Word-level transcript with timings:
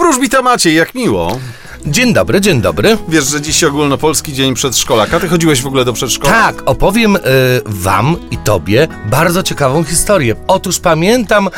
Wróżbita 0.00 0.42
Maciej, 0.42 0.74
jak 0.74 0.94
miło. 0.94 1.38
Dzień 1.86 2.12
dobry, 2.12 2.40
dzień 2.40 2.60
dobry. 2.60 2.98
Wiesz, 3.08 3.24
że 3.24 3.40
dziś 3.40 3.64
ogólnopolski 3.64 4.32
dzień 4.32 4.54
przedszkolaka. 4.54 5.20
Ty 5.20 5.28
chodziłeś 5.28 5.62
w 5.62 5.66
ogóle 5.66 5.84
do 5.84 5.92
przedszkola? 5.92 6.32
Tak, 6.32 6.62
opowiem 6.66 7.16
y, 7.16 7.20
wam 7.66 8.16
i 8.30 8.38
tobie 8.38 8.88
bardzo 9.06 9.42
ciekawą 9.42 9.84
historię. 9.84 10.34
Otóż 10.46 10.78
pamiętam 10.80 11.48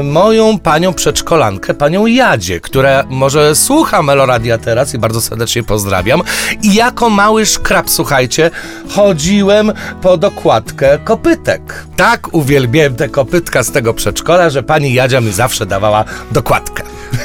y, 0.00 0.02
moją 0.02 0.58
panią 0.58 0.94
przedszkolankę, 0.94 1.74
panią 1.74 2.06
Jadzie, 2.06 2.60
która 2.60 3.04
może 3.08 3.54
słucha 3.54 4.02
Meloradia 4.02 4.58
teraz 4.58 4.94
i 4.94 4.98
bardzo 4.98 5.20
serdecznie 5.20 5.62
pozdrawiam. 5.62 6.22
I 6.62 6.74
jako 6.74 7.10
mały 7.10 7.46
szkrab, 7.46 7.90
słuchajcie, 7.90 8.50
chodziłem 8.88 9.72
po 10.02 10.16
dokładkę 10.16 10.98
kopytek. 10.98 11.86
Tak 11.96 12.34
uwielbiałem 12.34 12.96
te 12.96 13.08
kopytka 13.08 13.62
z 13.62 13.70
tego 13.70 13.94
przedszkola, 13.94 14.50
że 14.50 14.62
pani 14.62 14.94
Jadzia 14.94 15.20
mi 15.20 15.32
zawsze 15.32 15.66
dawała 15.66 16.04
dokładkę. 16.30 16.71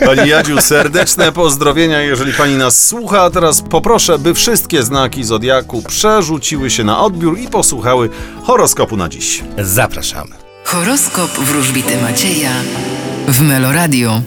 Pani 0.06 0.30
Jadziu, 0.30 0.62
serdeczne 0.62 1.32
pozdrowienia, 1.32 2.02
jeżeli 2.02 2.34
pani 2.34 2.57
nas 2.57 2.88
słucha. 2.88 3.21
A 3.21 3.30
teraz 3.30 3.61
poproszę, 3.61 4.20
by 4.20 4.34
wszystkie 4.34 4.84
znaki 4.84 5.24
Zodiaku 5.24 5.82
przerzuciły 5.82 6.70
się 6.70 6.84
na 6.84 7.00
odbiór 7.00 7.39
i 7.39 7.48
posłuchały 7.48 8.10
horoskopu 8.44 8.97
na 8.97 9.10
dziś. 9.10 9.44
Zapraszamy. 9.58 10.36
Horoskop 10.64 11.32
wróżbity 11.32 12.02
Macieja 12.02 12.52
w 13.28 13.42
Meloradio. 13.42 14.21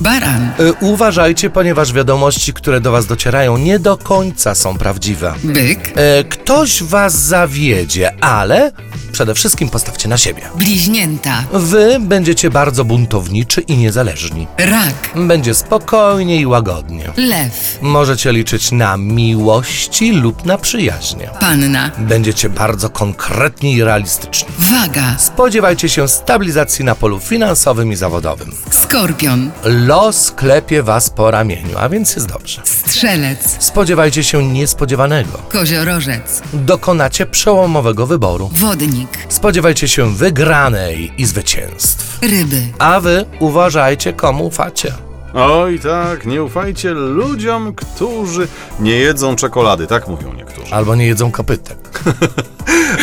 Baran, 0.00 0.50
Y, 0.60 0.72
Uważajcie, 0.80 1.50
ponieważ 1.50 1.92
wiadomości, 1.92 2.52
które 2.52 2.80
do 2.80 2.92
Was 2.92 3.06
docierają, 3.06 3.58
nie 3.58 3.78
do 3.78 3.96
końca 3.96 4.54
są 4.54 4.78
prawdziwe. 4.78 5.34
byk, 5.44 5.92
E, 5.96 6.24
Ktoś 6.24 6.82
Was 6.82 7.14
zawiedzie, 7.18 8.24
ale 8.24 8.72
przede 9.12 9.34
wszystkim 9.34 9.68
postawcie 9.68 10.08
na 10.08 10.16
siebie. 10.18 10.42
bliźnięta, 10.54 11.44
Wy 11.52 11.96
będziecie 12.00 12.50
bardzo 12.50 12.84
buntowniczy 12.84 13.60
i 13.60 13.76
niezależni. 13.76 14.46
rak, 14.58 14.94
Będzie 15.26 15.54
spokojnie 15.54 16.36
i 16.40 16.46
łagodnie. 16.46 17.10
lew, 17.16 17.78
Możecie 17.82 18.32
liczyć 18.32 18.72
na 18.72 18.96
miłości 18.96 20.12
lub 20.12 20.44
na 20.46 20.58
przyjaźnie. 20.58 21.30
panna, 21.40 21.90
Będziecie 21.98 22.48
bardzo 22.48 22.90
konkretni 22.90 23.74
i 23.74 23.84
realistyczni. 23.84 24.48
waga, 24.58 25.16
Spodziewajcie 25.18 25.88
się 25.88 26.08
stabilizacji 26.08 26.84
na 26.84 26.94
polu 26.94 27.20
finansowym 27.20 27.92
i 27.92 27.96
zawodowym. 27.96 28.52
skorpion, 28.70 29.50
Los 29.86 30.30
klepie 30.30 30.82
Was 30.82 31.10
po 31.10 31.30
ramieniu, 31.30 31.78
a 31.78 31.88
więc 31.88 32.14
jest 32.16 32.28
dobrze. 32.28 32.62
strzelec, 32.64 33.56
Spodziewajcie 33.64 34.24
się 34.24 34.44
niespodziewanego. 34.46 35.38
koziorożec, 35.48 36.42
Dokonacie 36.52 37.26
przełomowego 37.26 38.06
wyboru. 38.06 38.50
wodnik, 38.52 39.08
Spodziewajcie 39.28 39.88
się 39.88 40.14
wygranej 40.14 41.12
i 41.18 41.26
zwycięstw. 41.26 42.18
ryby, 42.22 42.62
A 42.78 43.00
wy 43.00 43.24
uważajcie, 43.40 44.12
komu 44.12 44.46
ufacie. 44.46 44.92
Oj 45.34 45.78
tak, 45.80 46.26
nie 46.26 46.42
ufajcie 46.42 46.90
ludziom, 46.90 47.74
którzy 47.74 48.48
nie 48.80 48.92
jedzą 48.96 49.36
czekolady, 49.36 49.86
tak 49.86 50.08
mówią 50.08 50.32
niektórzy. 50.32 50.74
Albo 50.74 50.94
nie 50.94 51.06
jedzą 51.06 51.30
kopytek. 51.30 51.78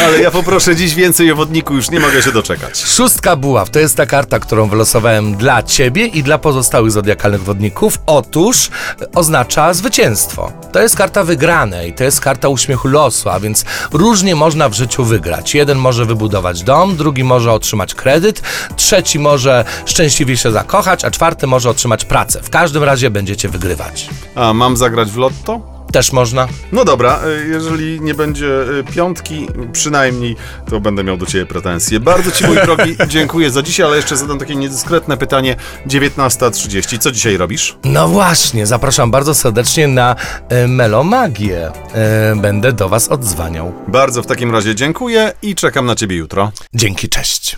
Ale 0.06 0.22
ja 0.22 0.32
poproszę 0.32 0.76
dziś 0.76 0.96
więcej 0.96 1.32
o 1.32 1.36
wodniku, 1.36 1.76
już 1.76 1.92
nie 1.92 2.00
mogę 2.00 2.22
się 2.22 2.32
doczekać. 2.32 2.78
Szóstka 2.78 3.36
buław 3.36 3.70
to 3.70 3.80
jest 3.80 3.98
ta 3.98 4.06
karta, 4.06 4.40
którą 4.40 4.70
wylosowałem 4.70 5.36
dla 5.36 5.64
ciebie 5.64 6.06
i 6.06 6.24
dla 6.24 6.38
pozostałych 6.38 6.92
zodiakalnych 6.92 7.44
wodników. 7.44 8.00
Otóż 8.06 8.70
e, 9.02 9.12
oznacza 9.12 9.74
zwycięstwo. 9.74 10.52
To 10.72 10.82
jest 10.82 10.96
karta 10.96 11.24
wygranej, 11.24 11.94
to 11.94 12.04
jest 12.04 12.22
karta 12.22 12.50
uśmiechu 12.50 12.88
losu, 12.88 13.30
a 13.30 13.40
więc 13.40 13.66
różnie 13.92 14.36
można 14.36 14.70
w 14.70 14.74
życiu 14.74 15.04
wygrać. 15.04 15.56
Jeden 15.56 15.78
może 15.78 16.06
wybudować 16.06 16.64
dom, 16.64 16.96
drugi 16.96 17.24
może 17.24 17.52
otrzymać 17.52 17.94
kredyt, 17.94 18.42
trzeci 18.76 19.20
może 19.20 19.66
szczęśliwie 19.86 20.38
się 20.38 20.52
zakochać, 20.52 21.06
a 21.06 21.12
czwarty 21.12 21.48
może 21.48 21.70
otrzymać 21.70 22.06
pracę. 22.06 22.42
W 22.44 22.50
każdym 22.50 22.84
razie 22.84 23.10
będziecie 23.10 23.50
wygrywać. 23.50 24.10
A 24.36 24.54
mam 24.54 24.78
zagrać 24.78 25.12
w 25.12 25.18
lotto? 25.18 25.73
Też 25.92 26.12
można. 26.12 26.48
No 26.72 26.86
dobra, 26.86 27.20
y, 27.44 27.48
jeżeli 27.48 28.02
nie 28.02 28.14
będzie 28.14 28.48
y, 28.80 28.84
piątki, 28.96 29.48
przynajmniej, 29.72 30.36
to 30.70 30.80
będę 30.80 31.04
miał 31.04 31.18
do 31.18 31.26
ciebie 31.26 31.46
pretensje. 31.46 32.00
Bardzo 32.00 32.32
ci, 32.32 32.48
mój 32.48 32.56
drogi, 32.56 32.96
dziękuję 33.08 33.52
za 33.52 33.62
dzisiaj, 33.62 33.86
ale 33.86 33.96
jeszcze 33.96 34.18
zadam 34.18 34.40
takie 34.40 34.56
niedyskretne 34.56 35.18
pytanie. 35.18 35.56
19.30, 35.88 36.98
co 36.98 37.12
dzisiaj 37.12 37.38
robisz? 37.38 37.78
No 37.84 38.08
właśnie, 38.08 38.66
zapraszam 38.66 39.12
bardzo 39.12 39.36
serdecznie 39.36 39.88
na 39.88 40.16
e, 40.50 40.68
Melomagię. 40.68 41.72
E, 41.94 42.36
będę 42.36 42.74
do 42.74 42.90
Was 42.90 43.10
odzwaniał. 43.10 43.74
Bardzo 43.88 44.24
w 44.24 44.26
takim 44.26 44.52
razie 44.52 44.76
dziękuję 44.76 45.34
i 45.42 45.56
czekam 45.56 45.86
na 45.86 45.96
ciebie 45.96 46.16
jutro. 46.16 46.52
Dzięki, 46.74 47.10
cześć. 47.10 47.58